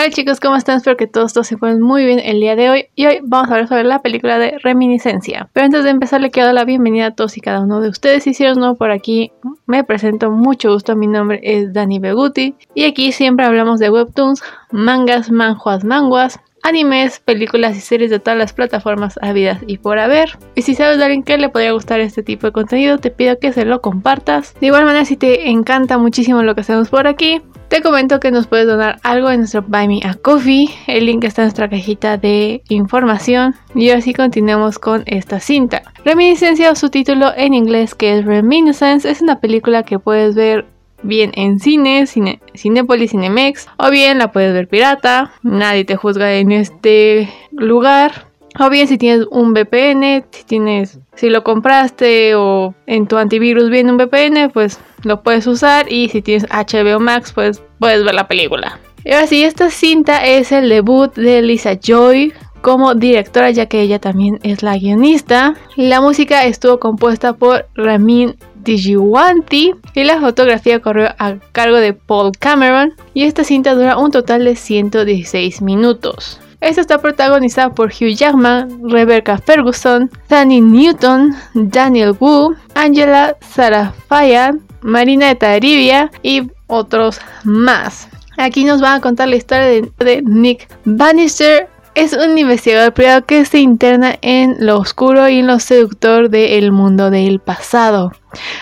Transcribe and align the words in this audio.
Hola 0.00 0.08
chicos, 0.08 0.40
¿cómo 0.40 0.56
están? 0.56 0.78
Espero 0.78 0.96
que 0.96 1.06
todos, 1.06 1.34
todos 1.34 1.48
se 1.48 1.56
encuentren 1.56 1.82
muy 1.82 2.06
bien 2.06 2.20
el 2.20 2.40
día 2.40 2.56
de 2.56 2.70
hoy 2.70 2.86
y 2.94 3.04
hoy 3.04 3.18
vamos 3.22 3.50
a 3.50 3.52
hablar 3.52 3.68
sobre 3.68 3.84
la 3.84 4.00
película 4.00 4.38
de 4.38 4.56
Reminiscencia. 4.62 5.50
Pero 5.52 5.66
antes 5.66 5.84
de 5.84 5.90
empezar 5.90 6.22
le 6.22 6.30
quiero 6.30 6.46
dar 6.46 6.54
la 6.54 6.64
bienvenida 6.64 7.04
a 7.08 7.10
todos 7.10 7.36
y 7.36 7.42
cada 7.42 7.60
uno 7.60 7.82
de 7.82 7.90
ustedes. 7.90 8.22
Si 8.24 8.30
hicieron 8.30 8.60
nuevo 8.60 8.76
por 8.76 8.92
aquí, 8.92 9.30
me 9.66 9.84
presento 9.84 10.30
mucho 10.30 10.72
gusto. 10.72 10.96
Mi 10.96 11.06
nombre 11.06 11.40
es 11.42 11.74
Dani 11.74 11.98
Beguti 11.98 12.54
y 12.74 12.84
aquí 12.84 13.12
siempre 13.12 13.44
hablamos 13.44 13.78
de 13.78 13.90
webtoons, 13.90 14.42
mangas, 14.70 15.30
manjuas, 15.30 15.84
manguas, 15.84 16.40
animes, 16.62 17.20
películas 17.20 17.76
y 17.76 17.80
series 17.80 18.10
de 18.10 18.20
todas 18.20 18.38
las 18.38 18.52
plataformas 18.52 19.18
habidas 19.20 19.60
y 19.66 19.76
por 19.76 19.98
haber. 19.98 20.38
Y 20.54 20.62
si 20.62 20.74
sabes 20.74 20.96
de 20.98 21.04
alguien 21.04 21.22
que 21.22 21.38
le 21.38 21.48
podría 21.48 21.72
gustar 21.72 22.00
este 22.00 22.22
tipo 22.22 22.46
de 22.46 22.52
contenido, 22.52 22.96
te 22.96 23.10
pido 23.10 23.38
que 23.38 23.52
se 23.52 23.64
lo 23.64 23.80
compartas. 23.80 24.54
De 24.60 24.68
igual 24.68 24.84
manera, 24.84 25.04
si 25.04 25.16
te 25.16 25.50
encanta 25.50 25.98
muchísimo 25.98 26.42
lo 26.42 26.54
que 26.54 26.62
hacemos 26.62 26.88
por 26.88 27.06
aquí, 27.06 27.42
te 27.70 27.82
comento 27.82 28.18
que 28.18 28.32
nos 28.32 28.48
puedes 28.48 28.66
donar 28.66 28.98
algo 29.04 29.30
en 29.30 29.38
nuestro 29.38 29.62
Buy 29.62 29.86
Me 29.86 30.00
a 30.02 30.14
Coffee. 30.14 30.68
El 30.88 31.06
link 31.06 31.22
está 31.22 31.42
en 31.42 31.46
nuestra 31.46 31.70
cajita 31.70 32.16
de 32.16 32.62
información. 32.68 33.54
Y 33.76 33.90
así 33.90 34.12
continuamos 34.12 34.80
con 34.80 35.04
esta 35.06 35.38
cinta. 35.38 35.82
Reminiscencia 36.04 36.72
o 36.72 36.74
su 36.74 36.90
título 36.90 37.32
en 37.36 37.54
inglés 37.54 37.94
que 37.94 38.18
es 38.18 38.24
Reminiscence 38.24 39.08
es 39.08 39.22
una 39.22 39.38
película 39.38 39.84
que 39.84 40.00
puedes 40.00 40.34
ver 40.34 40.66
bien 41.04 41.30
en 41.34 41.60
cine, 41.60 42.08
cine 42.08 42.40
Cinepolis, 42.56 43.12
Cinemex, 43.12 43.68
o 43.76 43.88
bien 43.88 44.18
la 44.18 44.32
puedes 44.32 44.52
ver 44.52 44.66
pirata. 44.66 45.30
Nadie 45.44 45.84
te 45.84 45.94
juzga 45.94 46.34
en 46.34 46.50
este 46.50 47.28
lugar. 47.52 48.26
O 48.58 48.68
bien 48.68 48.88
si 48.88 48.98
tienes 48.98 49.28
un 49.30 49.54
VPN, 49.54 50.24
si 50.32 50.44
tienes, 50.44 50.98
si 51.20 51.28
lo 51.28 51.44
compraste 51.44 52.34
o 52.34 52.74
en 52.86 53.06
tu 53.06 53.18
antivirus 53.18 53.68
viene 53.68 53.92
un 53.92 53.98
VPN, 53.98 54.50
pues 54.50 54.80
lo 55.02 55.22
puedes 55.22 55.46
usar 55.46 55.92
y 55.92 56.08
si 56.08 56.22
tienes 56.22 56.46
HBO 56.48 56.98
Max, 56.98 57.32
pues 57.34 57.62
puedes 57.78 58.02
ver 58.02 58.14
la 58.14 58.26
película. 58.26 58.80
Y 59.04 59.12
ahora 59.12 59.26
sí, 59.26 59.44
esta 59.44 59.68
cinta 59.70 60.24
es 60.24 60.50
el 60.50 60.70
debut 60.70 61.14
de 61.14 61.42
Lisa 61.42 61.74
Joy 61.78 62.32
como 62.62 62.94
directora, 62.94 63.50
ya 63.50 63.66
que 63.66 63.82
ella 63.82 63.98
también 63.98 64.38
es 64.42 64.62
la 64.62 64.78
guionista. 64.78 65.56
La 65.76 66.00
música 66.00 66.46
estuvo 66.46 66.80
compuesta 66.80 67.34
por 67.34 67.66
Ramin 67.74 68.36
Digiwanti 68.62 69.74
y 69.94 70.04
la 70.04 70.20
fotografía 70.20 70.80
corrió 70.80 71.08
a 71.18 71.36
cargo 71.52 71.76
de 71.76 71.92
Paul 71.92 72.32
Cameron. 72.38 72.94
Y 73.12 73.24
esta 73.24 73.44
cinta 73.44 73.74
dura 73.74 73.98
un 73.98 74.10
total 74.10 74.46
de 74.46 74.56
116 74.56 75.60
minutos. 75.60 76.40
Esta 76.60 76.82
está 76.82 76.98
protagonizada 76.98 77.74
por 77.74 77.88
Hugh 77.88 78.14
Jackman, 78.14 78.80
Rebecca 78.90 79.38
Ferguson, 79.38 80.10
Danny 80.28 80.60
Newton, 80.60 81.34
Daniel 81.54 82.14
Wu, 82.20 82.54
Angela 82.74 83.36
Sarafayan, 83.40 84.60
Marina 84.82 85.28
de 85.28 85.36
Taribia 85.36 86.10
y 86.22 86.50
otros 86.66 87.20
más. 87.44 88.08
Aquí 88.36 88.64
nos 88.64 88.80
van 88.80 88.98
a 88.98 89.00
contar 89.00 89.28
la 89.28 89.36
historia 89.36 89.66
de, 89.66 90.22
Nick 90.22 90.68
Bannister. 90.84 91.68
Es 91.94 92.12
un 92.12 92.38
investigador 92.38 92.92
privado 92.92 93.24
que 93.24 93.44
se 93.44 93.58
interna 93.58 94.16
en 94.22 94.56
lo 94.60 94.78
oscuro 94.78 95.28
y 95.28 95.40
en 95.40 95.46
lo 95.46 95.58
seductor 95.58 96.30
del 96.30 96.72
mundo 96.72 97.10
del 97.10 97.40
pasado. 97.40 98.12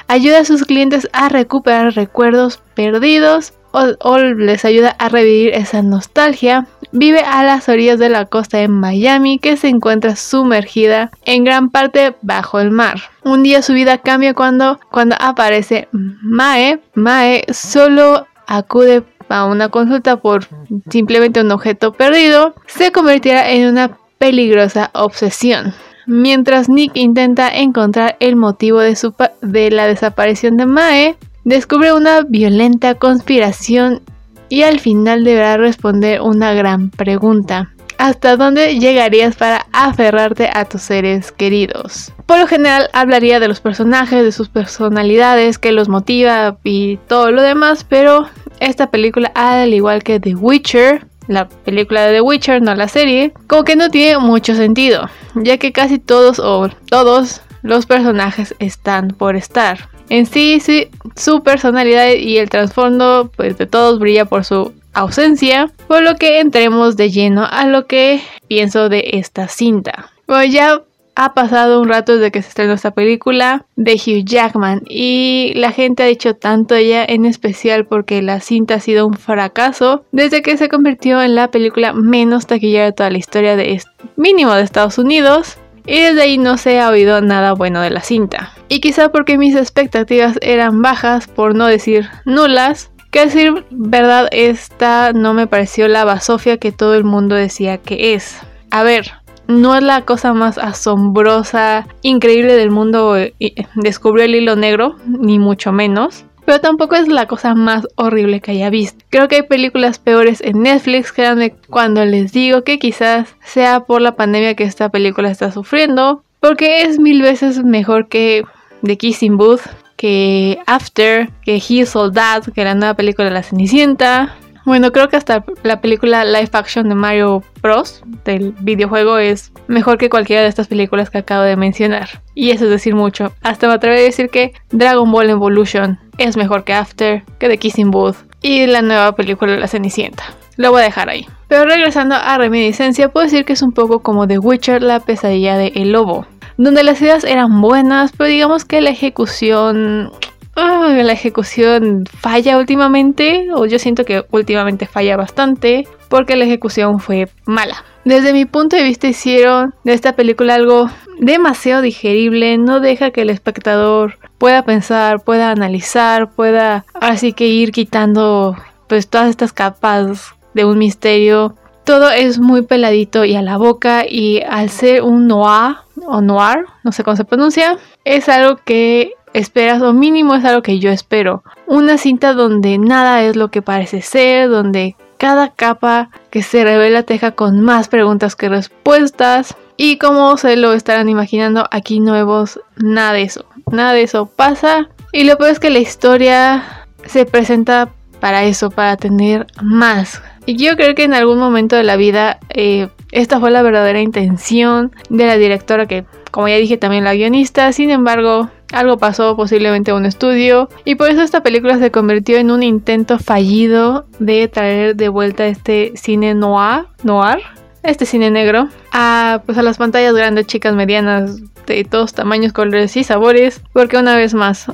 Ayuda 0.06 0.40
a 0.40 0.44
sus 0.44 0.64
clientes 0.64 1.08
a 1.12 1.28
recuperar 1.28 1.94
recuerdos 1.94 2.62
perdidos 2.74 3.52
o, 3.72 4.18
les 4.18 4.64
ayuda 4.64 4.96
a 4.98 5.08
revivir 5.08 5.54
esa 5.54 5.82
nostalgia. 5.82 6.66
Vive 6.92 7.20
a 7.20 7.44
las 7.44 7.68
orillas 7.68 7.98
de 7.98 8.08
la 8.08 8.24
costa 8.24 8.58
de 8.58 8.68
Miami 8.68 9.38
que 9.38 9.56
se 9.56 9.68
encuentra 9.68 10.16
sumergida 10.16 11.10
en 11.24 11.44
gran 11.44 11.70
parte 11.70 12.14
bajo 12.22 12.60
el 12.60 12.70
mar. 12.70 12.98
Un 13.24 13.42
día 13.42 13.62
su 13.62 13.74
vida 13.74 13.98
cambia 13.98 14.32
cuando, 14.34 14.80
cuando 14.90 15.16
aparece 15.20 15.88
Mae. 15.92 16.80
Mae 16.94 17.44
solo 17.52 18.26
acude 18.46 19.04
a 19.28 19.44
una 19.44 19.68
consulta 19.68 20.16
por 20.16 20.46
simplemente 20.90 21.42
un 21.42 21.50
objeto 21.50 21.92
perdido. 21.92 22.54
Se 22.66 22.90
convertirá 22.90 23.50
en 23.50 23.68
una 23.68 23.98
peligrosa 24.18 24.90
obsesión. 24.94 25.74
Mientras 26.06 26.70
Nick 26.70 26.92
intenta 26.96 27.50
encontrar 27.50 28.16
el 28.20 28.34
motivo 28.34 28.80
de, 28.80 28.96
su 28.96 29.14
de 29.42 29.70
la 29.70 29.86
desaparición 29.86 30.56
de 30.56 30.64
Mae, 30.64 31.16
descubre 31.44 31.92
una 31.92 32.22
violenta 32.22 32.94
conspiración 32.94 34.00
y 34.48 34.62
al 34.62 34.80
final 34.80 35.24
deberá 35.24 35.56
responder 35.56 36.20
una 36.20 36.52
gran 36.54 36.90
pregunta. 36.90 37.72
¿Hasta 37.98 38.36
dónde 38.36 38.78
llegarías 38.78 39.34
para 39.34 39.66
aferrarte 39.72 40.48
a 40.52 40.64
tus 40.64 40.82
seres 40.82 41.32
queridos? 41.32 42.12
Por 42.26 42.38
lo 42.38 42.46
general 42.46 42.88
hablaría 42.92 43.40
de 43.40 43.48
los 43.48 43.60
personajes, 43.60 44.22
de 44.22 44.30
sus 44.30 44.48
personalidades, 44.48 45.58
que 45.58 45.72
los 45.72 45.88
motiva 45.88 46.58
y 46.62 46.98
todo 47.08 47.32
lo 47.32 47.42
demás, 47.42 47.84
pero 47.88 48.28
esta 48.60 48.90
película, 48.90 49.32
al 49.34 49.74
igual 49.74 50.04
que 50.04 50.20
The 50.20 50.36
Witcher, 50.36 51.06
la 51.26 51.48
película 51.48 52.06
de 52.06 52.14
The 52.14 52.20
Witcher, 52.20 52.62
no 52.62 52.74
la 52.76 52.86
serie, 52.86 53.32
como 53.48 53.64
que 53.64 53.74
no 53.74 53.90
tiene 53.90 54.18
mucho 54.18 54.54
sentido, 54.54 55.08
ya 55.34 55.58
que 55.58 55.72
casi 55.72 55.98
todos 55.98 56.38
o 56.38 56.68
todos 56.88 57.42
los 57.62 57.86
personajes 57.86 58.54
están 58.60 59.08
por 59.08 59.34
estar. 59.34 59.88
En 60.10 60.26
sí, 60.26 60.60
sí, 60.60 60.88
su 61.16 61.42
personalidad 61.42 62.12
y 62.12 62.38
el 62.38 62.48
trasfondo 62.48 63.30
pues, 63.36 63.58
de 63.58 63.66
todos 63.66 63.98
brilla 63.98 64.24
por 64.24 64.44
su 64.44 64.72
ausencia, 64.94 65.70
por 65.86 66.02
lo 66.02 66.16
que 66.16 66.40
entremos 66.40 66.96
de 66.96 67.10
lleno 67.10 67.46
a 67.48 67.66
lo 67.66 67.86
que 67.86 68.20
pienso 68.48 68.88
de 68.88 69.10
esta 69.12 69.48
cinta. 69.48 70.10
Bueno, 70.26 70.44
ya 70.44 70.82
ha 71.14 71.34
pasado 71.34 71.80
un 71.80 71.88
rato 71.88 72.14
desde 72.14 72.30
que 72.30 72.42
se 72.42 72.48
estrenó 72.48 72.74
esta 72.74 72.92
película 72.92 73.66
de 73.74 73.94
Hugh 73.94 74.24
Jackman 74.24 74.82
y 74.88 75.52
la 75.56 75.72
gente 75.72 76.04
ha 76.04 76.06
dicho 76.06 76.36
tanto 76.36 76.76
ella 76.76 77.04
en 77.04 77.24
especial 77.24 77.86
porque 77.86 78.22
la 78.22 78.38
cinta 78.38 78.74
ha 78.74 78.80
sido 78.80 79.04
un 79.04 79.14
fracaso 79.14 80.04
desde 80.12 80.42
que 80.42 80.56
se 80.56 80.68
convirtió 80.68 81.20
en 81.20 81.34
la 81.34 81.50
película 81.50 81.92
menos 81.92 82.46
taquillera 82.46 82.84
de 82.84 82.92
toda 82.92 83.10
la 83.10 83.18
historia 83.18 83.56
de 83.56 83.82
mínimo 84.14 84.54
de 84.54 84.62
Estados 84.62 84.96
Unidos 84.96 85.58
y 85.88 86.00
desde 86.00 86.22
ahí 86.22 86.38
no 86.38 86.58
se 86.58 86.78
ha 86.80 86.90
oído 86.90 87.20
nada 87.22 87.54
bueno 87.54 87.80
de 87.80 87.90
la 87.90 88.02
cinta. 88.02 88.52
Y 88.68 88.80
quizá 88.80 89.10
porque 89.10 89.38
mis 89.38 89.56
expectativas 89.56 90.38
eran 90.42 90.82
bajas, 90.82 91.26
por 91.26 91.54
no 91.54 91.66
decir 91.66 92.08
nulas, 92.26 92.90
que 93.10 93.24
decir 93.24 93.64
verdad, 93.70 94.28
esta 94.30 95.12
no 95.14 95.32
me 95.32 95.46
pareció 95.46 95.88
la 95.88 96.04
basofia 96.04 96.58
que 96.58 96.72
todo 96.72 96.94
el 96.94 97.04
mundo 97.04 97.34
decía 97.34 97.78
que 97.78 98.12
es. 98.12 98.38
A 98.70 98.82
ver, 98.82 99.12
no 99.46 99.74
es 99.74 99.82
la 99.82 100.02
cosa 100.04 100.34
más 100.34 100.58
asombrosa, 100.58 101.86
increíble 102.02 102.54
del 102.54 102.70
mundo, 102.70 103.16
eh, 103.16 103.32
descubrió 103.74 104.26
el 104.26 104.34
hilo 104.34 104.56
negro, 104.56 104.96
ni 105.06 105.38
mucho 105.38 105.72
menos 105.72 106.26
pero 106.48 106.62
tampoco 106.62 106.94
es 106.94 107.08
la 107.08 107.26
cosa 107.26 107.54
más 107.54 107.86
horrible 107.96 108.40
que 108.40 108.52
haya 108.52 108.70
visto. 108.70 109.04
Creo 109.10 109.28
que 109.28 109.36
hay 109.36 109.42
películas 109.42 109.98
peores 109.98 110.40
en 110.40 110.62
Netflix, 110.62 111.12
créanme 111.12 111.54
cuando 111.68 112.02
les 112.06 112.32
digo 112.32 112.64
que 112.64 112.78
quizás 112.78 113.36
sea 113.44 113.80
por 113.80 114.00
la 114.00 114.16
pandemia 114.16 114.54
que 114.54 114.64
esta 114.64 114.88
película 114.88 115.30
está 115.30 115.52
sufriendo, 115.52 116.22
porque 116.40 116.84
es 116.84 116.98
mil 116.98 117.20
veces 117.20 117.62
mejor 117.62 118.08
que 118.08 118.46
The 118.82 118.96
Kissing 118.96 119.36
Booth, 119.36 119.60
que 119.96 120.58
After, 120.64 121.28
que 121.42 121.56
He 121.56 121.84
Sold 121.84 122.14
That, 122.14 122.44
que 122.54 122.64
la 122.64 122.74
nueva 122.74 122.94
película 122.94 123.28
de 123.28 123.34
La 123.34 123.42
Cenicienta, 123.42 124.34
bueno, 124.64 124.90
creo 124.90 125.10
que 125.10 125.16
hasta 125.16 125.44
la 125.64 125.82
película 125.82 126.24
live 126.24 126.48
action 126.52 126.88
de 126.88 126.94
Mario 126.94 127.42
Bros. 127.60 128.02
del 128.24 128.52
videojuego 128.60 129.18
es 129.18 129.52
mejor 129.66 129.98
que 129.98 130.08
cualquiera 130.08 130.40
de 130.40 130.48
estas 130.48 130.68
películas 130.68 131.10
que 131.10 131.18
acabo 131.18 131.42
de 131.42 131.56
mencionar. 131.56 132.22
Y 132.34 132.52
eso 132.52 132.64
es 132.64 132.70
decir 132.70 132.94
mucho. 132.94 133.34
Hasta 133.42 133.68
me 133.68 133.74
atrevo 133.74 133.98
a 133.98 134.00
decir 134.00 134.30
que 134.30 134.54
Dragon 134.70 135.10
Ball 135.12 135.28
Evolution 135.28 135.98
es 136.18 136.36
mejor 136.36 136.64
que 136.64 136.74
After, 136.74 137.22
que 137.38 137.48
The 137.48 137.58
Kissing 137.58 137.90
Booth 137.90 138.16
y 138.42 138.66
la 138.66 138.82
nueva 138.82 139.12
película 139.12 139.56
La 139.56 139.68
Cenicienta. 139.68 140.24
Lo 140.56 140.70
voy 140.70 140.82
a 140.82 140.84
dejar 140.84 141.08
ahí. 141.08 141.26
Pero 141.48 141.64
regresando 141.64 142.14
a 142.16 142.36
Reminiscencia, 142.36 143.08
puedo 143.08 143.24
decir 143.24 143.44
que 143.44 143.54
es 143.54 143.62
un 143.62 143.72
poco 143.72 144.00
como 144.00 144.26
The 144.26 144.38
Witcher, 144.38 144.82
la 144.82 145.00
pesadilla 145.00 145.56
de 145.56 145.72
El 145.74 145.92
Lobo. 145.92 146.26
Donde 146.56 146.82
las 146.82 147.00
ideas 147.00 147.24
eran 147.24 147.60
buenas, 147.60 148.12
pero 148.16 148.28
digamos 148.28 148.64
que 148.64 148.80
la 148.80 148.90
ejecución 148.90 150.10
la 150.56 151.12
ejecución 151.12 152.04
falla 152.06 152.58
últimamente, 152.58 153.46
o 153.54 153.66
yo 153.66 153.78
siento 153.78 154.04
que 154.04 154.24
últimamente 154.32 154.86
falla 154.86 155.16
bastante, 155.16 155.86
porque 156.08 156.36
la 156.36 156.44
ejecución 156.44 157.00
fue 157.00 157.28
mala. 157.44 157.84
Desde 158.04 158.32
mi 158.32 158.46
punto 158.46 158.76
de 158.76 158.84
vista 158.84 159.06
hicieron 159.06 159.74
de 159.84 159.92
esta 159.92 160.14
película 160.14 160.54
algo 160.54 160.88
demasiado 161.18 161.82
digerible, 161.82 162.56
no 162.58 162.80
deja 162.80 163.10
que 163.10 163.22
el 163.22 163.30
espectador 163.30 164.18
pueda 164.38 164.62
pensar, 164.62 165.20
pueda 165.20 165.50
analizar, 165.50 166.30
pueda 166.30 166.84
así 166.94 167.32
que 167.32 167.46
ir 167.46 167.72
quitando 167.72 168.56
pues 168.86 169.08
todas 169.08 169.28
estas 169.28 169.52
capas 169.52 170.34
de 170.54 170.64
un 170.64 170.78
misterio. 170.78 171.54
Todo 171.84 172.10
es 172.10 172.38
muy 172.38 172.62
peladito 172.62 173.24
y 173.24 173.34
a 173.34 173.42
la 173.42 173.56
boca 173.56 174.04
y 174.08 174.42
al 174.42 174.70
ser 174.70 175.02
un 175.02 175.26
noir 175.26 175.76
o 176.06 176.20
noir, 176.20 176.66
no 176.84 176.92
sé 176.92 177.02
cómo 177.04 177.16
se 177.16 177.24
pronuncia, 177.24 177.78
es 178.04 178.28
algo 178.28 178.56
que 178.64 179.12
esperas 179.34 179.82
o 179.82 179.92
mínimo 179.92 180.34
es 180.34 180.44
algo 180.44 180.62
que 180.62 180.78
yo 180.78 180.90
espero. 180.90 181.42
Una 181.66 181.98
cinta 181.98 182.32
donde 182.32 182.78
nada 182.78 183.22
es 183.22 183.36
lo 183.36 183.48
que 183.48 183.62
parece 183.62 184.02
ser, 184.02 184.48
donde 184.48 184.96
cada 185.18 185.50
capa 185.50 186.10
que 186.30 186.42
se 186.42 186.64
revela 186.64 187.02
te 187.02 187.14
deja 187.14 187.32
con 187.32 187.60
más 187.60 187.88
preguntas 187.88 188.36
que 188.36 188.48
respuestas. 188.48 189.56
Y 189.76 189.98
como 189.98 190.36
se 190.36 190.56
lo 190.56 190.72
estarán 190.72 191.08
imaginando, 191.08 191.68
aquí 191.70 192.00
nuevos, 192.00 192.60
nada 192.76 193.12
de 193.12 193.22
eso. 193.22 193.44
Nada 193.70 193.92
de 193.92 194.02
eso 194.02 194.26
pasa. 194.26 194.88
Y 195.12 195.24
lo 195.24 195.36
peor 195.36 195.50
es 195.50 195.60
que 195.60 195.70
la 195.70 195.78
historia 195.78 196.86
se 197.06 197.26
presenta 197.26 197.90
para 198.20 198.44
eso, 198.44 198.70
para 198.70 198.96
tener 198.96 199.46
más. 199.62 200.22
Y 200.46 200.56
yo 200.56 200.76
creo 200.76 200.94
que 200.94 201.04
en 201.04 201.14
algún 201.14 201.38
momento 201.38 201.76
de 201.76 201.84
la 201.84 201.96
vida 201.96 202.38
eh, 202.48 202.88
esta 203.12 203.40
fue 203.40 203.50
la 203.50 203.62
verdadera 203.62 204.00
intención 204.00 204.92
de 205.08 205.26
la 205.26 205.36
directora 205.36 205.86
que, 205.86 206.04
como 206.30 206.48
ya 206.48 206.56
dije, 206.56 206.76
también 206.76 207.04
la 207.04 207.14
guionista. 207.14 207.72
Sin 207.72 207.90
embargo, 207.90 208.50
algo 208.72 208.98
pasó 208.98 209.36
posiblemente 209.36 209.90
en 209.90 209.98
un 209.98 210.06
estudio 210.06 210.68
y 210.84 210.94
por 210.96 211.10
eso 211.10 211.22
esta 211.22 211.42
película 211.42 211.78
se 211.78 211.90
convirtió 211.90 212.36
en 212.36 212.50
un 212.50 212.62
intento 212.62 213.18
fallido 213.18 214.06
de 214.18 214.48
traer 214.48 214.96
de 214.96 215.08
vuelta 215.08 215.46
este 215.46 215.92
cine 215.94 216.34
noir, 216.34 216.86
noir 217.02 217.38
este 217.82 218.06
cine 218.06 218.30
negro 218.30 218.68
a, 218.92 219.42
pues 219.46 219.56
a 219.58 219.62
las 219.62 219.78
pantallas 219.78 220.14
grandes, 220.14 220.46
chicas, 220.46 220.74
medianas, 220.74 221.40
de 221.66 221.84
todos 221.84 222.14
tamaños, 222.14 222.52
colores 222.52 222.96
y 222.96 223.04
sabores, 223.04 223.62
porque 223.72 223.98
una 223.98 224.16
vez 224.16 224.34
más, 224.34 224.66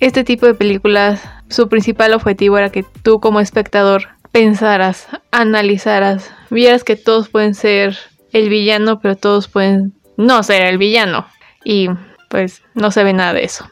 este 0.00 0.24
tipo 0.24 0.46
de 0.46 0.54
películas, 0.54 1.22
su 1.48 1.68
principal 1.68 2.12
objetivo 2.12 2.58
era 2.58 2.70
que 2.70 2.84
tú 3.02 3.20
como 3.20 3.40
espectador 3.40 4.08
pensaras, 4.32 5.08
analizaras, 5.30 6.30
vieras 6.50 6.84
que 6.84 6.96
todos 6.96 7.28
pueden 7.28 7.54
ser 7.54 7.96
el 8.32 8.48
villano, 8.48 9.00
pero 9.00 9.16
todos 9.16 9.48
pueden 9.48 9.92
no 10.16 10.42
ser 10.42 10.62
el 10.62 10.78
villano. 10.78 11.26
Y 11.64 11.88
pues 12.30 12.62
no 12.74 12.90
se 12.90 13.04
ve 13.04 13.12
nada 13.12 13.34
de 13.34 13.44
eso. 13.44 13.68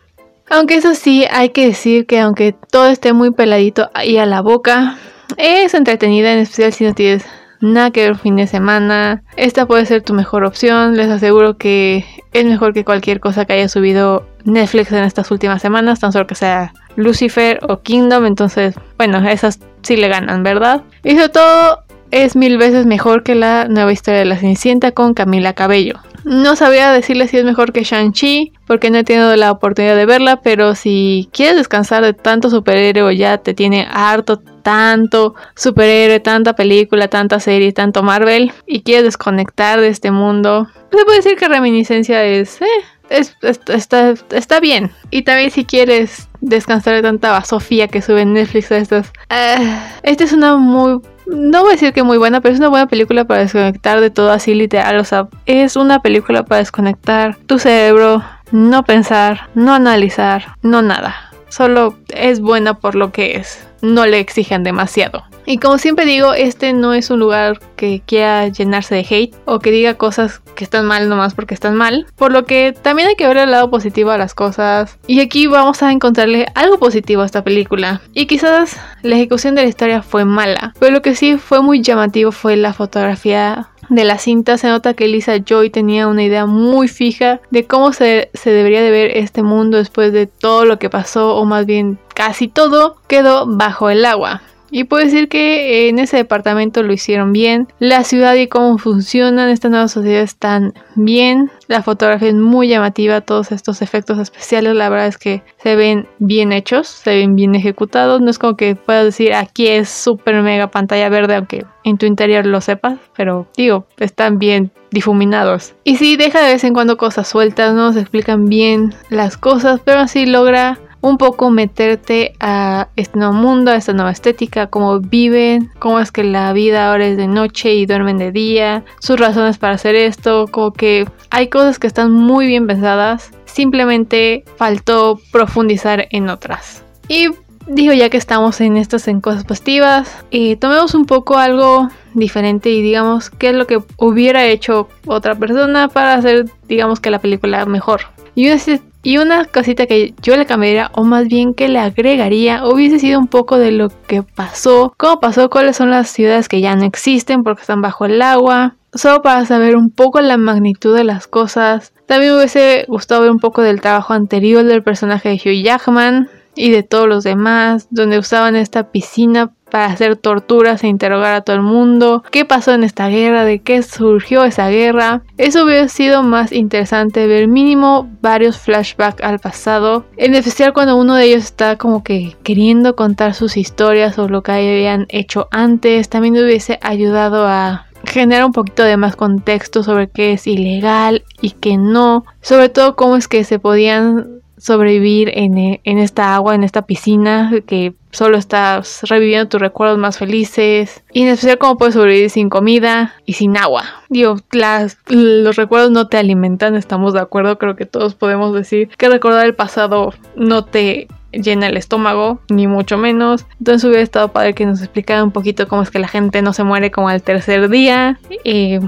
Aunque 0.51 0.75
eso 0.75 0.95
sí, 0.95 1.25
hay 1.31 1.51
que 1.51 1.67
decir 1.67 2.07
que 2.07 2.21
aunque 2.21 2.55
todo 2.71 2.87
esté 2.89 3.13
muy 3.13 3.31
peladito 3.31 3.91
ahí 3.95 4.19
a 4.19 4.27
la 4.27 4.43
boca, 4.43 4.99
es 5.37 5.75
entretenida, 5.75 6.33
en 6.33 6.41
especial 6.41 6.73
si 6.73 6.85
no 6.85 6.95
tienes 6.95 7.25
nada 7.61 7.91
que 7.91 8.07
ver 8.07 8.17
fin 8.17 8.37
de 8.37 8.47
semana. 8.47 9.23
Esta 9.37 9.67
puede 9.67 9.87
ser 9.87 10.03
tu 10.03 10.15
mejor 10.15 10.45
opción. 10.45 10.97
Les 10.97 11.09
aseguro 11.09 11.57
que 11.57 12.05
es 12.33 12.45
mejor 12.45 12.73
que 12.73 12.85
cualquier 12.85 13.21
cosa 13.21 13.45
que 13.45 13.55
haya 13.55 13.69
subido 13.69 14.27
Netflix 14.45 14.93
en 14.93 15.05
estas 15.05 15.31
últimas 15.31 15.63
semanas, 15.63 16.01
tan 16.01 16.13
solo 16.13 16.27
que 16.27 16.35
sea 16.35 16.73
Lucifer 16.97 17.61
o 17.69 17.81
Kingdom. 17.81 18.27
Entonces, 18.27 18.75
bueno, 18.97 19.19
esas 19.29 19.61
sí 19.83 19.97
le 19.97 20.09
ganan, 20.09 20.43
¿verdad? 20.43 20.83
Y 21.05 21.13
sobre 21.13 21.29
todo 21.29 21.85
es 22.11 22.37
mil 22.37 22.57
veces 22.57 22.87
mejor 22.87 23.23
que 23.23 23.35
la 23.35 23.67
nueva 23.69 23.93
historia 23.93 24.21
de 24.21 24.25
la 24.25 24.39
Cenicienta 24.39 24.93
con 24.93 25.15
Camila 25.15 25.53
Cabello. 25.53 26.01
No 26.29 26.57
sabía 26.57 26.93
decirle 26.93 27.27
si 27.27 27.39
es 27.39 27.45
mejor 27.45 27.73
que 27.73 27.85
Shang-Chi, 27.85 28.53
porque 28.67 28.91
no 28.91 28.99
he 28.99 29.05
tenido 29.05 29.35
la 29.35 29.51
oportunidad 29.51 29.97
de 29.97 30.05
verla, 30.05 30.43
pero 30.43 30.75
si 30.75 31.31
quieres 31.33 31.57
descansar 31.57 32.05
de 32.05 32.13
tanto 32.13 32.51
superhéroe, 32.51 33.17
ya 33.17 33.39
te 33.39 33.55
tiene 33.55 33.89
harto 33.91 34.39
tanto 34.39 35.35
superhéroe, 35.57 36.21
tanta 36.21 36.53
película, 36.53 37.09
tanta 37.09 37.41
serie, 37.41 37.73
tanto 37.73 38.03
Marvel, 38.03 38.53
y 38.67 38.83
quieres 38.83 39.05
desconectar 39.05 39.81
de 39.81 39.89
este 39.89 40.11
mundo, 40.11 40.69
se 40.93 41.03
puede 41.07 41.17
decir 41.17 41.37
que 41.39 41.49
Reminiscencia 41.49 42.23
es, 42.23 42.61
eh, 42.61 42.67
está, 43.09 44.13
está 44.31 44.61
bien. 44.61 44.91
Y 45.11 45.23
también 45.23 45.51
si 45.51 45.65
quieres 45.65 46.29
descansar 46.43 46.95
de 46.95 47.01
tanta 47.01 47.33
basofía 47.33 47.89
que 47.89 48.03
sube 48.03 48.21
en 48.21 48.35
Netflix 48.35 48.71
a 48.71 48.77
estos. 48.77 49.07
Uh, 49.31 49.65
esta 50.03 50.25
es 50.25 50.35
una 50.35 50.57
muy 50.57 51.01
no 51.29 51.61
voy 51.61 51.71
a 51.71 51.73
decir 51.73 51.93
que 51.93 52.03
muy 52.03 52.19
buena, 52.19 52.41
pero 52.41 52.55
es 52.55 52.61
una 52.61 52.69
buena 52.69 52.87
película 52.87 53.25
para 53.25 53.41
desconectar 53.41 54.01
de 54.01 54.11
todo 54.11 54.31
así 54.31 54.55
literal. 54.55 54.99
O 54.99 55.05
sea, 55.05 55.29
es 55.47 55.77
una 55.77 56.01
película 56.01 56.45
para 56.45 56.61
desconectar 56.61 57.37
tu 57.47 57.59
cerebro, 57.59 58.23
no 58.51 58.85
pensar, 58.85 59.49
no 59.55 59.75
analizar, 59.75 60.57
no 60.63 60.83
nada. 60.83 61.15
Solo 61.49 61.97
es 62.09 62.41
buena 62.41 62.75
por 62.75 62.95
lo 62.95 63.13
que 63.13 63.37
es. 63.37 63.67
No 63.81 64.07
le 64.07 64.19
exigen 64.19 64.65
demasiado. 64.65 65.25
Y 65.49 65.57
como 65.57 65.79
siempre 65.79 66.05
digo, 66.05 66.35
este 66.35 66.75
no 66.75 66.93
es 66.93 67.09
un 67.09 67.21
lugar 67.21 67.59
que 67.75 68.03
quiera 68.05 68.49
llenarse 68.49 68.95
de 68.95 69.07
hate 69.09 69.35
o 69.47 69.61
que 69.61 69.71
diga 69.71 69.95
cosas 69.95 70.41
que 70.55 70.63
están 70.63 70.85
mal 70.85 71.09
nomás 71.09 71.33
porque 71.33 71.55
están 71.55 71.75
mal. 71.75 72.07
Por 72.17 72.33
lo 72.33 72.45
que 72.45 72.75
también 72.83 73.09
hay 73.09 73.15
que 73.15 73.27
ver 73.27 73.39
el 73.39 73.51
lado 73.51 73.71
positivo 73.71 74.11
a 74.11 74.19
las 74.19 74.35
cosas. 74.35 74.99
Y 75.07 75.21
aquí 75.21 75.47
vamos 75.47 75.83
a 75.83 75.91
encontrarle 75.91 76.45
algo 76.55 76.79
positivo 76.79 77.23
a 77.23 77.25
esta 77.25 77.45
película. 77.45 78.03
Y 78.13 78.27
quizás 78.27 78.77
la 79.03 79.17
ejecución 79.17 79.55
de 79.55 79.63
la 79.63 79.69
historia 79.71 80.03
fue 80.03 80.27
mala. 80.27 80.75
Pero 80.79 80.93
lo 80.93 81.01
que 81.01 81.15
sí 81.15 81.39
fue 81.39 81.63
muy 81.63 81.81
llamativo 81.81 82.31
fue 82.31 82.57
la 82.57 82.75
fotografía 82.75 83.71
de 83.89 84.05
la 84.05 84.19
cinta 84.19 84.59
se 84.59 84.69
nota 84.69 84.93
que 84.93 85.09
Lisa 85.09 85.39
Joy 85.39 85.71
tenía 85.71 86.09
una 86.09 86.23
idea 86.23 86.45
muy 86.45 86.89
fija 86.89 87.41
de 87.51 87.65
cómo 87.67 87.95
se, 87.95 88.31
debería 88.45 88.83
de 88.83 88.91
ver 88.91 89.17
este 89.17 89.43
mundo 89.43 89.79
después 89.79 90.13
de 90.13 90.27
todo 90.27 90.67
lo 90.67 90.79
que 90.79 90.91
pasó 90.91 91.37
o 91.37 91.47
más 91.47 91.65
bien 91.65 91.99
casi 92.15 92.49
todo 92.49 92.97
quedó 93.07 93.47
bajo 93.47 93.89
el 93.89 94.05
agua. 94.05 94.43
Y 94.71 94.85
puedo 94.85 95.05
decir 95.05 95.29
que 95.29 95.89
en 95.89 95.99
ese 95.99 96.17
departamento 96.19 96.83
lo 96.83 96.93
hicieron 96.93 97.33
bien. 97.33 97.69
La 97.79 98.05
ciudad 98.05 98.35
y 98.35 98.49
cómo 98.49 98.79
funcionan 98.79 99.49
estas 99.49 99.71
nuevas 99.71 99.93
sociedades 99.93 100.31
están 100.31 100.75
bien. 100.95 101.51
La 101.67 101.83
fotografía 101.83 102.29
es 102.29 102.35
muy 102.35 102.69
llamativa. 102.69 103.21
Todos 103.21 103.53
estos 103.53 103.83
efectos 103.83 104.19
especiales, 104.19 104.75
la 104.75 104.89
verdad 104.89 105.07
es 105.07 105.19
que 105.19 105.43
se 105.63 105.77
ven 105.77 106.07
bien 106.19 106.53
hechos, 106.53 106.89
se 106.89 107.17
ven 107.17 107.37
bien 107.37 107.55
ejecutados. 107.55 108.21
No 108.21 108.31
es 108.31 108.39
como 108.39 108.57
que 108.57 108.75
puedas 108.77 109.05
decir 109.05 109.35
aquí 109.35 109.69
es 109.69 109.89
súper 109.89 110.43
mega 110.43 110.71
pantalla 110.71 111.09
verde, 111.09 111.37
aunque 111.37 111.65
en 111.85 111.99
tu 111.99 112.07
interior 112.07 112.45
lo 112.47 112.61
sepas. 112.61 112.99
Pero 113.17 113.47
digo, 113.57 113.87
están 113.99 114.39
bien 114.39 114.71
difuminados. 114.91 115.75
Y 115.85 115.97
sí, 115.97 116.17
deja 116.17 116.41
de 116.41 116.53
vez 116.53 116.65
en 116.65 116.75
cuando 116.75 116.97
cosas 116.97 117.29
sueltas, 117.29 117.75
no 117.75 117.93
se 117.93 118.01
explican 118.01 118.47
bien 118.47 118.95
las 119.11 119.37
cosas, 119.37 119.81
pero 119.85 120.01
así 120.01 120.27
logra 120.27 120.79
un 121.01 121.19
poco 121.19 121.51
meterte 121.51 122.35
a 122.41 122.89
este 122.97 123.19
nuevo 123.19 123.35
mundo, 123.35 123.71
a 123.71 123.77
esta 123.77 123.93
nueva 123.93 124.11
estética, 124.11 124.67
cómo 124.67 125.01
viven, 125.01 125.71
cómo 125.79 126.01
es 126.01 126.13
que 126.13 126.25
la 126.25 126.53
vida 126.53 126.91
ahora 126.91 127.07
es 127.07 127.17
de 127.17 127.29
noche 127.29 127.75
y 127.75 127.87
duermen 127.87 128.19
de 128.19 128.33
día, 128.33 128.85
sus 128.99 129.19
razones 129.19 129.59
para 129.59 129.75
hacer 129.75 129.95
esto, 129.95 130.47
como 130.51 130.73
que 130.73 131.07
hay 131.31 131.49
cosas 131.49 131.79
que 131.79 131.87
están 131.87 132.13
muy 132.13 132.47
bien 132.47 132.67
pensadas, 132.67 133.31
simplemente 133.45 134.45
faltó 134.57 135.21
profundizar 135.31 136.09
en 136.11 136.29
otras. 136.29 136.83
Y 137.09 137.29
digo 137.69 137.93
ya 137.93 138.11
que 138.11 138.17
estamos 138.17 138.61
en 138.61 138.77
estas 138.77 139.09
en 139.09 139.21
cosas 139.21 139.45
positivas, 139.45 140.25
y 140.31 140.57
tomemos 140.57 140.95
un 140.95 141.05
poco 141.05 141.39
algo 141.39 141.89
diferente 142.15 142.71
y 142.71 142.83
digamos 142.83 143.31
qué 143.31 143.51
es 143.51 143.55
lo 143.55 143.67
que 143.67 143.81
hubiera 143.99 144.47
hecho 144.47 144.89
otra 145.07 145.35
persona 145.35 145.89
para 145.89 146.15
hacer 146.15 146.47
digamos 146.67 147.01
que 147.01 147.11
la 147.11 147.21
película 147.21 147.65
mejor. 147.67 148.01
Y 148.35 148.49
una, 148.51 148.81
y 149.09 149.17
una 149.17 149.47
cosita 149.47 149.87
que 149.87 150.13
yo 150.21 150.37
le 150.37 150.45
cambiaría, 150.45 150.91
o 150.93 151.03
más 151.03 151.29
bien 151.29 151.55
que 151.55 151.69
le 151.69 151.79
agregaría, 151.79 152.67
hubiese 152.67 152.99
sido 152.99 153.19
un 153.19 153.27
poco 153.27 153.57
de 153.57 153.71
lo 153.71 153.89
que 154.07 154.23
pasó, 154.23 154.93
cómo 154.99 155.19
pasó, 155.19 155.49
cuáles 155.49 155.77
son 155.77 155.91
las 155.91 156.11
ciudades 156.11 156.47
que 156.47 156.61
ya 156.61 156.77
no 156.77 156.85
existen 156.85 157.43
porque 157.43 157.63
están 157.63 157.81
bajo 157.81 158.05
el 158.05 158.21
agua, 158.21 158.77
solo 158.93 159.23
para 159.23 159.47
saber 159.47 159.77
un 159.77 159.89
poco 159.89 160.21
la 160.21 160.37
magnitud 160.37 160.95
de 160.95 161.05
las 161.05 161.27
cosas. 161.27 161.95
También 162.05 162.33
me 162.33 162.37
hubiese 162.37 162.85
gustado 162.87 163.23
ver 163.23 163.31
un 163.31 163.39
poco 163.39 163.63
del 163.63 163.81
trabajo 163.81 164.13
anterior 164.13 164.63
del 164.65 164.83
personaje 164.83 165.31
de 165.31 165.37
Hugh 165.37 165.65
Jackman 165.65 166.29
y 166.55 166.71
de 166.71 166.83
todos 166.83 167.09
los 167.09 167.25
demás, 167.25 167.89
donde 167.91 168.19
usaban 168.19 168.57
esta 168.57 168.91
piscina 168.91 169.55
para 169.71 169.87
hacer 169.87 170.17
torturas 170.17 170.83
e 170.83 170.89
interrogar 170.89 171.35
a 171.35 171.41
todo 171.43 171.57
el 171.57 171.63
mundo, 171.63 172.23
qué 172.31 172.45
pasó 172.45 172.73
en 172.73 172.85
esta 172.85 173.09
guerra, 173.09 173.45
de 173.45 173.61
qué 173.61 173.83
surgió 173.83 174.45
esa 174.45 174.69
guerra. 174.69 175.23
Eso 175.37 175.65
hubiera 175.65 175.89
sido 175.89 176.23
más 176.23 176.53
interesante 176.53 177.27
ver 177.27 177.49
mínimo 177.49 178.09
varios 178.21 178.59
flashbacks 178.59 179.23
al 179.23 179.39
pasado, 179.39 180.05
en 180.17 180.35
especial 180.35 180.73
cuando 180.73 180.97
uno 180.97 181.15
de 181.15 181.25
ellos 181.25 181.45
está 181.45 181.77
como 181.77 182.03
que 182.03 182.37
queriendo 182.43 182.97
contar 182.97 183.35
sus 183.35 183.57
historias 183.57 184.19
o 184.19 184.29
lo 184.29 184.43
que 184.43 184.53
habían 184.53 185.07
hecho 185.09 185.49
antes, 185.51 186.09
también 186.09 186.35
hubiese 186.35 186.79
ayudado 186.83 187.47
a 187.47 187.87
generar 188.05 188.45
un 188.45 188.53
poquito 188.53 188.85
de 188.85 188.97
más 188.97 189.17
contexto 189.17 189.83
sobre 189.83 190.09
qué 190.09 190.33
es 190.33 190.47
ilegal 190.47 191.25
y 191.41 191.51
qué 191.51 191.77
no, 191.77 192.25
sobre 192.41 192.69
todo 192.69 192.97
cómo 192.97 193.17
es 193.17 193.29
que 193.29 193.45
se 193.45 193.59
podían 193.59 194.39
sobrevivir 194.57 195.31
en, 195.35 195.81
en 195.83 195.99
esta 195.99 196.35
agua, 196.35 196.55
en 196.55 196.65
esta 196.65 196.83
piscina 196.83 197.53
que 197.67 197.95
solo 198.11 198.39
estás 198.39 199.01
reviviendo 199.03 199.49
tus 199.49 199.61
recuerdos 199.61 199.99
más 199.99 200.19
felices. 200.19 201.03
Y 201.13 201.23
en 201.23 201.29
especial 201.29 201.59
cómo 201.59 201.77
puedes 201.77 201.95
sobrevivir 201.95 202.31
sin 202.31 202.49
comida 202.49 203.15
y 203.27 203.35
sin 203.35 203.57
agua. 203.57 203.85
Digo, 204.09 204.37
las, 204.53 204.99
los 205.09 205.57
recuerdos 205.57 205.91
no 205.91 206.09
te 206.09 206.19
alimentan, 206.19 206.75
estamos 206.75 207.13
de 207.13 207.21
acuerdo. 207.21 207.59
Creo 207.59 207.77
que 207.77 207.87
todos 207.87 208.15
podemos 208.15 208.55
decir 208.55 208.89
que 208.97 209.09
recordar 209.09 209.47
el 209.47 209.55
pasado 209.55 210.13
no 210.37 210.65
te 210.65 211.09
llena 211.33 211.67
el 211.67 211.77
estómago, 211.77 212.41
ni 212.49 212.67
mucho 212.67 212.99
menos. 212.99 213.47
Entonces 213.59 213.85
hubiera 213.85 214.03
estado 214.03 214.33
padre 214.33 214.55
que 214.55 214.67
nos 214.67 214.81
explicara 214.81 215.23
un 215.23 215.33
poquito 215.33 215.69
cómo 215.69 215.83
es 215.83 215.91
que 215.91 215.99
la 215.99 216.09
gente 216.09 216.43
no 216.43 216.53
se 216.53 216.65
muere 216.65 216.91
como 216.91 217.09
al 217.09 217.23
tercer 217.23 217.69
día. 217.69 218.19
Y 218.45 218.79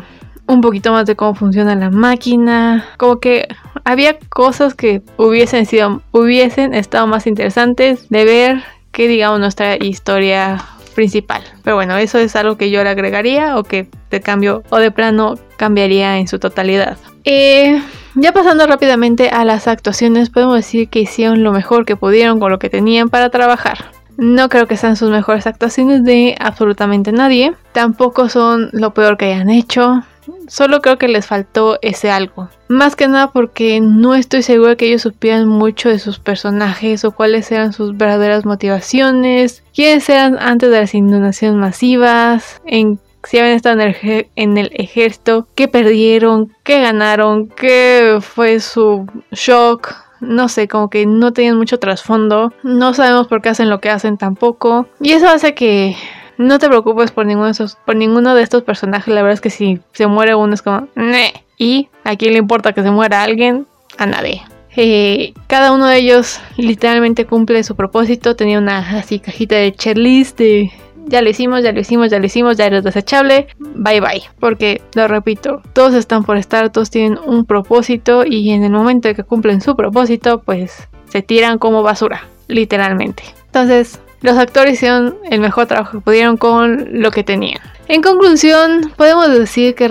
un 0.47 0.61
poquito 0.61 0.93
más 0.93 1.07
de 1.07 1.17
cómo 1.17 1.35
funciona 1.35 1.75
la 1.77 1.91
máquina. 1.91 2.85
Como 2.97 3.21
que 3.21 3.49
había 3.85 4.19
cosas 4.29 4.75
que 4.75 5.03
hubiesen 5.17 5.67
sido, 5.67 6.03
hubiesen 6.13 6.75
estado 6.75 7.07
más 7.07 7.27
interesantes 7.27 8.09
de 8.09 8.25
ver 8.25 8.63
que 8.93 9.09
digamos 9.09 9.41
nuestra 9.41 9.77
historia 9.77 10.65
principal. 10.95 11.43
Pero 11.63 11.77
bueno, 11.77 11.97
eso 11.97 12.19
es 12.19 12.37
algo 12.37 12.57
que 12.57 12.71
yo 12.71 12.83
le 12.85 12.91
agregaría 12.91 13.57
o 13.57 13.65
que 13.65 13.89
de 14.11 14.21
cambio 14.21 14.63
o 14.71 14.79
de 14.79 14.91
plano 14.91 15.39
cambiaría 15.57 16.19
en 16.19 16.29
su 16.29 16.39
totalidad. 16.39 16.99
Eh, 17.25 17.81
ya 18.15 18.33
pasando 18.33 18.67
rápidamente 18.67 19.31
a 19.31 19.45
las 19.45 19.69
actuaciones, 19.69 20.31
podemos 20.31 20.57
decir 20.57 20.89
que 20.89 21.01
hicieron 21.01 21.43
lo 21.43 21.53
mejor 21.53 21.85
que 21.85 21.97
pudieron 21.97 22.41
con 22.41 22.51
lo 22.51 22.59
que 22.59 22.71
tenían 22.71 23.09
para 23.09 23.31
trabajar. 23.31 23.85
No 24.17 24.49
creo 24.49 24.67
que 24.67 24.77
sean 24.77 24.97
sus 24.97 25.11
mejores 25.11 25.47
actuaciones 25.47 26.05
de 26.05 26.37
absolutamente 26.39 27.13
nadie. 27.13 27.55
Tampoco 27.73 28.29
son 28.29 28.69
lo 28.73 28.93
peor 28.93 29.17
que 29.17 29.27
hayan 29.27 29.49
hecho. 29.49 30.03
Solo 30.49 30.81
creo 30.81 30.99
que 30.99 31.09
les 31.09 31.27
faltó 31.27 31.79
ese 31.83 32.11
algo. 32.11 32.49
Más 32.69 32.97
que 32.97 33.09
nada 33.09 33.31
porque 33.33 33.81
no 33.81 34.15
estoy 34.15 34.43
segura 34.43 34.77
que 34.77 34.87
ellos 34.87 35.03
supieran 35.03 35.49
mucho 35.49 35.89
de 35.89 35.99
sus 35.99 36.19
personajes 36.19 37.05
o 37.05 37.13
cuáles 37.13 37.51
eran 37.53 37.73
sus 37.73 37.97
verdaderas 37.97 38.45
motivaciones, 38.45 39.63
quiénes 39.75 40.09
eran 40.09 40.39
antes 40.39 40.71
de 40.71 40.81
las 40.81 40.95
inundaciones 40.95 41.57
masivas, 41.57 42.61
en 42.67 42.99
si 43.25 43.39
habían 43.39 43.57
estado 43.57 43.81
en 43.81 43.89
el, 43.89 44.27
en 44.37 44.57
el, 44.57 44.71
ejército, 44.75 45.47
qué 45.55 45.69
perdieron, 45.69 46.55
qué 46.65 46.81
ganaron, 46.81 47.49
qué 47.49 48.19
fue 48.21 48.61
su 48.61 49.07
shock. 49.33 49.95
No 50.21 50.49
sé, 50.49 50.69
como 50.69 50.91
que 50.91 51.07
no 51.07 51.33
tenían 51.33 51.57
mucho 51.57 51.79
trasfondo. 51.79 52.53
No 52.63 52.93
sabemos 52.93 53.27
por 53.27 53.41
qué 53.41 53.51
hacen 53.51 53.71
lo 53.71 53.81
que 53.81 53.91
hacen 53.91 54.19
tampoco. 54.19 54.87
Y 55.01 55.13
eso 55.13 55.29
hace 55.29 55.55
que 55.55 55.97
no 56.41 56.59
te 56.59 56.69
preocupes 56.69 57.11
por 57.11 57.27
ninguno 57.27 57.47
de 57.47 57.53
esos, 57.53 57.77
por 57.85 57.97
ninguno 57.97 58.35
de 58.35 58.43
estos 58.43 58.63
personajes. 58.63 59.15
La 59.15 59.23
verdad 59.23 59.35
es 59.35 59.41
que 59.41 59.51
si 59.51 59.79
se 59.93 60.07
muere 60.07 60.35
uno 60.35 60.55
es 60.55 60.63
como, 60.63 60.89
¡Neh! 60.95 61.45
Y 61.59 61.89
a 62.05 62.17
quién 62.17 62.33
le 62.33 62.39
importa 62.39 62.73
que 62.73 62.83
se 62.83 62.91
muera 62.91 63.23
alguien, 63.23 63.67
a 63.99 64.07
nadie. 64.07 64.43
Eh, 64.77 65.35
cada 65.47 65.73
uno 65.73 65.87
de 65.87 65.99
ellos 65.99 66.41
literalmente 66.57 67.27
cumple 67.27 67.63
su 67.63 67.77
propósito. 67.77 68.37
Tenía 68.37 68.59
una 68.59 68.79
así 68.79 69.21
cajita 69.21 69.57
de 69.57 69.75
checklist 69.75 70.39
de 70.39 70.73
ya 71.07 71.23
lo 71.23 71.29
hicimos, 71.29 71.63
ya 71.63 71.73
lo 71.73 71.81
hicimos, 71.81 72.11
ya 72.11 72.19
lo 72.19 72.27
hicimos, 72.27 72.57
ya 72.57 72.67
eres 72.67 72.85
desechable, 72.85 73.49
bye 73.59 74.01
bye. 74.01 74.23
Porque, 74.39 74.81
lo 74.95 75.09
repito, 75.09 75.61
todos 75.73 75.95
están 75.95 76.25
por 76.25 76.37
estar, 76.37 76.71
todos 76.71 76.89
tienen 76.89 77.19
un 77.27 77.45
propósito 77.45 78.25
y 78.25 78.51
en 78.51 78.65
el 78.65 78.71
momento 78.71 79.09
de 79.09 79.15
que 79.15 79.25
cumplen 79.25 79.61
su 79.61 79.77
propósito, 79.77 80.41
pues 80.41 80.89
se 81.09 81.21
tiran 81.23 81.59
como 81.59 81.83
basura, 81.83 82.29
literalmente. 82.47 83.25
Entonces, 83.47 84.01
los 84.21 84.37
actores 84.37 84.75
hicieron 84.75 85.17
el 85.31 85.41
mejor 85.41 85.67
trabajo 85.67 85.99
que 85.99 86.05
pudieron 86.05 86.37
con 86.37 87.01
lo 87.01 87.11
que 87.11 87.25
tenían. 87.25 87.61
En 87.89 88.03
conclusión, 88.03 88.93
podemos 88.97 89.29
decir 89.31 89.75
que 89.75 89.89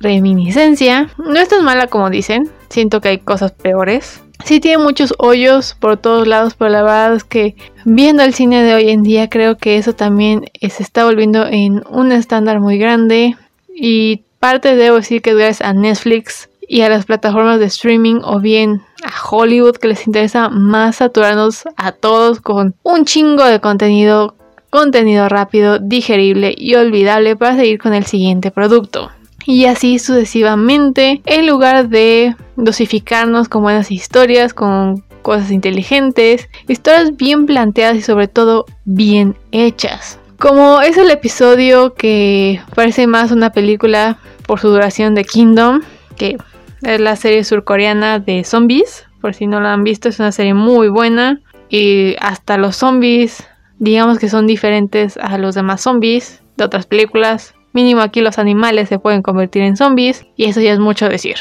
Reminiscencia 0.00 1.10
no 1.18 1.38
es 1.38 1.48
tan 1.48 1.64
mala 1.64 1.88
como 1.88 2.10
dicen. 2.10 2.48
Siento 2.68 3.00
que 3.00 3.08
hay 3.08 3.18
cosas 3.18 3.52
peores. 3.52 4.22
Sí 4.44 4.60
tiene 4.60 4.82
muchos 4.82 5.14
hoyos 5.18 5.76
por 5.78 5.96
todos 5.96 6.26
lados, 6.26 6.54
pero 6.54 6.70
la 6.70 6.82
verdad 6.82 7.14
es 7.16 7.24
que 7.24 7.56
viendo 7.84 8.22
el 8.22 8.34
cine 8.34 8.62
de 8.62 8.74
hoy 8.74 8.90
en 8.90 9.02
día 9.02 9.28
creo 9.28 9.56
que 9.56 9.76
eso 9.76 9.94
también 9.94 10.44
se 10.60 10.82
está 10.82 11.04
volviendo 11.04 11.46
en 11.46 11.82
un 11.90 12.12
estándar 12.12 12.60
muy 12.60 12.78
grande. 12.78 13.36
Y 13.74 14.22
parte 14.38 14.76
debo 14.76 14.96
decir 14.96 15.20
que 15.20 15.34
gracias 15.34 15.68
a 15.68 15.72
Netflix 15.72 16.47
y 16.68 16.82
a 16.82 16.88
las 16.88 17.06
plataformas 17.06 17.58
de 17.58 17.66
streaming 17.66 18.20
o 18.22 18.38
bien 18.38 18.82
a 19.02 19.28
Hollywood 19.28 19.76
que 19.76 19.88
les 19.88 20.06
interesa 20.06 20.50
más 20.50 20.96
saturarnos 20.96 21.64
a 21.76 21.92
todos 21.92 22.40
con 22.40 22.74
un 22.82 23.04
chingo 23.04 23.44
de 23.44 23.60
contenido, 23.60 24.36
contenido 24.70 25.28
rápido, 25.28 25.78
digerible 25.78 26.54
y 26.56 26.74
olvidable 26.74 27.34
para 27.34 27.56
seguir 27.56 27.78
con 27.78 27.94
el 27.94 28.04
siguiente 28.04 28.50
producto. 28.50 29.10
Y 29.46 29.64
así 29.64 29.98
sucesivamente, 29.98 31.22
en 31.24 31.46
lugar 31.46 31.88
de 31.88 32.36
dosificarnos 32.56 33.48
con 33.48 33.62
buenas 33.62 33.90
historias, 33.90 34.52
con 34.52 35.02
cosas 35.22 35.50
inteligentes, 35.50 36.48
historias 36.68 37.16
bien 37.16 37.46
planteadas 37.46 37.96
y 37.96 38.02
sobre 38.02 38.28
todo 38.28 38.66
bien 38.84 39.36
hechas. 39.52 40.18
Como 40.38 40.82
es 40.82 40.98
el 40.98 41.10
episodio 41.10 41.94
que 41.94 42.60
parece 42.74 43.06
más 43.06 43.32
una 43.32 43.50
película 43.50 44.18
por 44.46 44.60
su 44.60 44.68
duración 44.68 45.14
de 45.14 45.24
Kingdom, 45.24 45.80
que 46.16 46.36
es 46.82 47.00
la 47.00 47.16
serie 47.16 47.44
surcoreana 47.44 48.18
de 48.18 48.44
zombies. 48.44 49.06
Por 49.20 49.34
si 49.34 49.46
no 49.46 49.60
la 49.60 49.72
han 49.72 49.84
visto, 49.84 50.08
es 50.08 50.18
una 50.18 50.32
serie 50.32 50.54
muy 50.54 50.88
buena. 50.88 51.40
Y 51.68 52.16
hasta 52.20 52.56
los 52.56 52.76
zombies, 52.76 53.46
digamos 53.78 54.18
que 54.18 54.28
son 54.28 54.46
diferentes 54.46 55.16
a 55.16 55.38
los 55.38 55.54
demás 55.54 55.82
zombies 55.82 56.42
de 56.56 56.64
otras 56.64 56.86
películas. 56.86 57.54
Mínimo 57.72 58.00
aquí 58.00 58.20
los 58.20 58.38
animales 58.38 58.88
se 58.88 58.98
pueden 58.98 59.22
convertir 59.22 59.62
en 59.62 59.76
zombies. 59.76 60.26
Y 60.36 60.44
eso 60.44 60.60
ya 60.60 60.72
es 60.72 60.78
mucho 60.78 61.08
decir. 61.08 61.36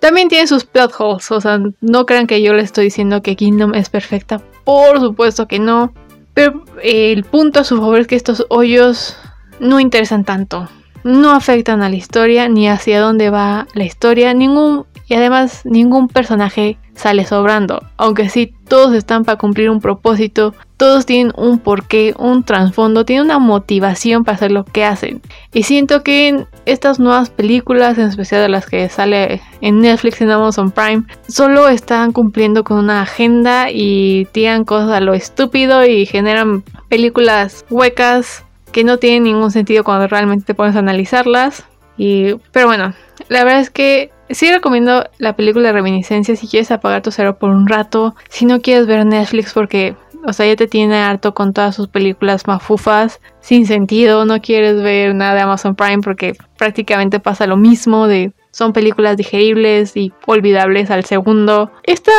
también 0.00 0.28
tiene 0.28 0.46
sus 0.46 0.64
plot 0.64 0.92
holes. 0.98 1.30
O 1.30 1.40
sea, 1.40 1.60
no 1.80 2.06
crean 2.06 2.26
que 2.26 2.42
yo 2.42 2.54
les 2.54 2.64
estoy 2.64 2.84
diciendo 2.84 3.22
que 3.22 3.36
Kingdom 3.36 3.74
es 3.74 3.88
perfecta. 3.88 4.40
Por 4.64 5.00
supuesto 5.00 5.48
que 5.48 5.58
no. 5.58 5.92
Pero 6.34 6.64
el 6.82 7.24
punto 7.24 7.60
a 7.60 7.64
su 7.64 7.76
favor 7.76 8.00
es 8.00 8.06
que 8.06 8.16
estos 8.16 8.46
hoyos 8.50 9.16
no 9.58 9.80
interesan 9.80 10.24
tanto 10.24 10.68
no 11.04 11.32
afectan 11.32 11.82
a 11.82 11.88
la 11.88 11.96
historia 11.96 12.48
ni 12.48 12.68
hacia 12.68 13.00
dónde 13.00 13.30
va 13.30 13.66
la 13.74 13.84
historia, 13.84 14.34
ningún 14.34 14.86
y 15.10 15.14
además 15.14 15.62
ningún 15.64 16.06
personaje 16.06 16.78
sale 16.94 17.26
sobrando, 17.26 17.82
aunque 17.96 18.28
sí 18.28 18.54
todos 18.68 18.94
están 18.94 19.24
para 19.24 19.38
cumplir 19.38 19.68
un 19.68 19.80
propósito, 19.80 20.54
todos 20.76 21.04
tienen 21.04 21.32
un 21.36 21.58
porqué, 21.58 22.14
un 22.16 22.44
trasfondo, 22.44 23.04
tienen 23.04 23.24
una 23.24 23.40
motivación 23.40 24.22
para 24.22 24.36
hacer 24.36 24.52
lo 24.52 24.64
que 24.64 24.84
hacen. 24.84 25.20
Y 25.52 25.64
siento 25.64 26.04
que 26.04 26.28
en 26.28 26.46
estas 26.64 27.00
nuevas 27.00 27.28
películas, 27.28 27.98
en 27.98 28.06
especial 28.06 28.42
de 28.42 28.50
las 28.50 28.66
que 28.66 28.88
sale 28.88 29.40
en 29.60 29.80
Netflix, 29.80 30.20
en 30.20 30.30
Amazon 30.30 30.70
Prime, 30.70 31.02
solo 31.26 31.68
están 31.68 32.12
cumpliendo 32.12 32.62
con 32.62 32.78
una 32.78 33.02
agenda 33.02 33.66
y 33.68 34.28
tiran 34.30 34.64
cosas 34.64 34.90
a 34.90 35.00
lo 35.00 35.14
estúpido 35.14 35.84
y 35.84 36.06
generan 36.06 36.62
películas 36.88 37.64
huecas 37.68 38.44
que 38.72 38.84
no 38.84 38.98
tienen 38.98 39.24
ningún 39.24 39.50
sentido 39.50 39.84
cuando 39.84 40.06
realmente 40.06 40.44
te 40.44 40.54
pones 40.54 40.76
a 40.76 40.80
analizarlas. 40.80 41.64
Y, 41.96 42.34
pero 42.52 42.66
bueno, 42.66 42.94
la 43.28 43.44
verdad 43.44 43.60
es 43.60 43.70
que 43.70 44.10
sí 44.30 44.50
recomiendo 44.50 45.08
la 45.18 45.36
película 45.36 45.68
de 45.68 45.74
Reminiscencia 45.74 46.36
si 46.36 46.46
quieres 46.46 46.70
apagar 46.70 47.02
tu 47.02 47.10
cero 47.10 47.36
por 47.38 47.50
un 47.50 47.66
rato. 47.66 48.14
Si 48.28 48.46
no 48.46 48.60
quieres 48.60 48.86
ver 48.86 49.04
Netflix 49.04 49.52
porque, 49.52 49.96
o 50.26 50.32
sea, 50.32 50.46
ya 50.46 50.56
te 50.56 50.66
tiene 50.66 50.96
harto 50.96 51.34
con 51.34 51.52
todas 51.52 51.74
sus 51.74 51.88
películas 51.88 52.46
mafufas, 52.46 53.20
sin 53.40 53.66
sentido. 53.66 54.24
No 54.24 54.40
quieres 54.40 54.80
ver 54.82 55.14
nada 55.14 55.34
de 55.34 55.40
Amazon 55.40 55.74
Prime 55.74 56.00
porque 56.02 56.34
prácticamente 56.56 57.20
pasa 57.20 57.46
lo 57.46 57.56
mismo 57.56 58.06
de 58.06 58.32
son 58.52 58.72
películas 58.72 59.16
digeribles 59.16 59.96
y 59.96 60.12
olvidables 60.26 60.90
al 60.90 61.04
segundo. 61.04 61.70
Esta 61.84 62.12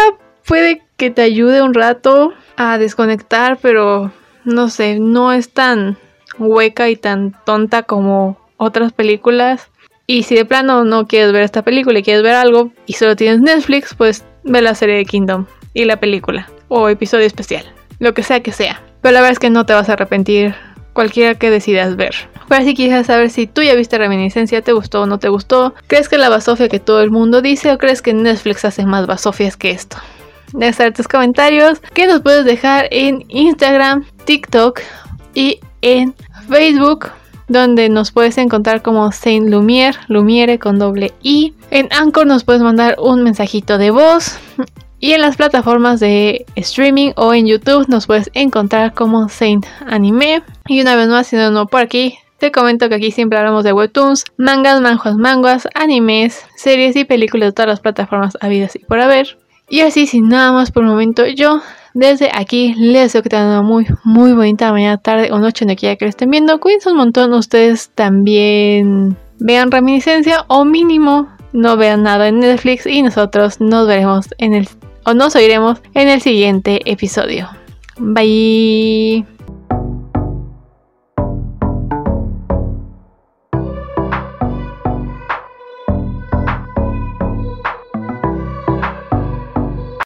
puede 0.45 0.81
que 0.97 1.09
te 1.09 1.21
ayude 1.21 1.61
un 1.61 1.73
rato 1.73 2.33
a 2.57 2.77
desconectar, 2.77 3.57
pero 3.61 4.11
no 4.45 4.69
sé, 4.69 4.99
no 4.99 5.31
es 5.31 5.53
tan 5.53 5.97
hueca 6.37 6.89
y 6.89 6.95
tan 6.95 7.35
tonta 7.45 7.83
como 7.83 8.37
otras 8.57 8.93
películas. 8.93 9.69
Y 10.07 10.23
si 10.23 10.35
de 10.35 10.45
plano 10.45 10.83
no 10.83 11.07
quieres 11.07 11.31
ver 11.31 11.43
esta 11.43 11.61
película 11.61 11.99
y 11.99 12.03
quieres 12.03 12.23
ver 12.23 12.35
algo 12.35 12.71
y 12.85 12.93
solo 12.93 13.15
tienes 13.15 13.39
Netflix, 13.39 13.93
pues 13.95 14.25
ve 14.43 14.61
la 14.61 14.75
serie 14.75 14.97
de 14.97 15.05
Kingdom 15.05 15.45
y 15.73 15.85
la 15.85 15.99
película 15.99 16.49
o 16.67 16.89
episodio 16.89 17.25
especial, 17.25 17.65
lo 17.99 18.13
que 18.13 18.23
sea 18.23 18.41
que 18.41 18.51
sea. 18.51 18.81
Pero 19.01 19.13
la 19.13 19.21
verdad 19.21 19.33
es 19.33 19.39
que 19.39 19.49
no 19.49 19.65
te 19.65 19.73
vas 19.73 19.89
a 19.89 19.93
arrepentir 19.93 20.55
cualquiera 20.93 21.35
que 21.35 21.49
decidas 21.49 21.95
ver. 21.95 22.15
Pero 22.47 22.65
si 22.65 22.75
quieres 22.75 23.07
saber 23.07 23.29
si 23.29 23.47
tú 23.47 23.61
ya 23.61 23.75
viste 23.75 23.97
Reminiscencia, 23.97 24.61
te 24.61 24.73
gustó 24.73 25.03
o 25.03 25.05
no 25.05 25.19
te 25.19 25.29
gustó, 25.29 25.73
crees 25.87 26.09
que 26.09 26.17
la 26.17 26.29
basofia 26.29 26.69
que 26.69 26.79
todo 26.79 27.01
el 27.01 27.11
mundo 27.11 27.41
dice 27.41 27.71
o 27.71 27.77
crees 27.77 28.01
que 28.01 28.13
Netflix 28.13 28.65
hace 28.65 28.85
más 28.85 29.07
basofias 29.07 29.55
que 29.55 29.71
esto. 29.71 29.97
Deja 30.53 30.73
saber 30.73 30.93
tus 30.93 31.07
comentarios 31.07 31.79
que 31.93 32.07
nos 32.07 32.21
puedes 32.21 32.43
dejar 32.43 32.87
en 32.91 33.23
Instagram, 33.29 34.05
TikTok 34.25 34.81
y 35.33 35.59
en 35.81 36.13
Facebook, 36.47 37.07
donde 37.47 37.89
nos 37.89 38.11
puedes 38.11 38.37
encontrar 38.37 38.81
como 38.81 39.11
Saint 39.11 39.49
Lumiere, 39.49 39.97
Lumiere 40.07 40.59
con 40.59 40.79
doble 40.79 41.13
I. 41.21 41.53
En 41.69 41.89
Anchor 41.91 42.25
nos 42.25 42.43
puedes 42.43 42.61
mandar 42.61 42.95
un 42.99 43.23
mensajito 43.23 43.77
de 43.77 43.91
voz. 43.91 44.37
Y 44.99 45.13
en 45.13 45.21
las 45.21 45.35
plataformas 45.35 45.99
de 45.99 46.45
streaming 46.55 47.13
o 47.15 47.33
en 47.33 47.47
YouTube 47.47 47.87
nos 47.89 48.05
puedes 48.05 48.29
encontrar 48.33 48.93
como 48.93 49.29
Saint 49.29 49.65
Anime. 49.87 50.43
Y 50.67 50.79
una 50.79 50.95
vez 50.95 51.07
más, 51.07 51.27
si 51.27 51.35
no, 51.35 51.49
no 51.49 51.65
por 51.65 51.81
aquí, 51.81 52.19
te 52.37 52.51
comento 52.51 52.87
que 52.87 52.95
aquí 52.95 53.11
siempre 53.11 53.37
hablamos 53.37 53.63
de 53.63 53.73
webtoons, 53.73 54.25
mangas, 54.37 54.79
manjuas, 54.81 55.15
manguas, 55.15 55.67
animes, 55.73 56.43
series 56.55 56.95
y 56.95 57.05
películas 57.05 57.49
de 57.49 57.53
todas 57.53 57.69
las 57.69 57.79
plataformas 57.79 58.37
habidas 58.41 58.75
y 58.75 58.79
por 58.79 58.99
haber. 58.99 59.37
Y 59.69 59.81
así, 59.81 60.05
sin 60.05 60.27
nada 60.27 60.51
más 60.51 60.71
por 60.71 60.83
el 60.83 60.89
momento, 60.89 61.25
yo 61.27 61.61
desde 61.93 62.29
aquí 62.33 62.73
les 62.77 63.03
deseo 63.03 63.23
que 63.23 63.29
tengan 63.29 63.47
una 63.47 63.61
muy, 63.61 63.85
muy 64.03 64.33
bonita 64.33 64.71
mañana, 64.71 64.97
tarde 64.97 65.31
o 65.31 65.39
noche 65.39 65.65
en 65.65 65.75
quiera 65.75 65.95
que 65.95 66.05
lo 66.05 66.09
estén 66.09 66.29
viendo. 66.29 66.59
Cuídense 66.59 66.89
un 66.89 66.97
montón. 66.97 67.33
Ustedes 67.33 67.91
también 67.95 69.17
vean 69.39 69.71
reminiscencia 69.71 70.45
o 70.47 70.65
mínimo 70.65 71.27
no 71.53 71.77
vean 71.77 72.03
nada 72.03 72.27
en 72.27 72.39
Netflix 72.39 72.85
y 72.85 73.01
nosotros 73.01 73.59
nos 73.59 73.87
veremos 73.87 74.27
en 74.37 74.53
el 74.53 74.69
o 75.05 75.13
nos 75.13 75.35
oiremos 75.35 75.81
en 75.93 76.07
el 76.07 76.21
siguiente 76.21 76.81
episodio. 76.89 77.49
Bye. 77.97 79.25